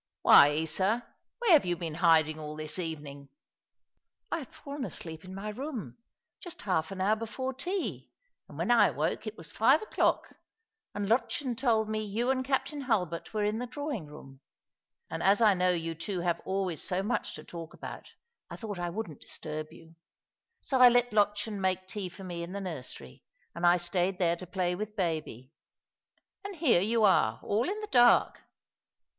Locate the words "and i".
23.53-23.77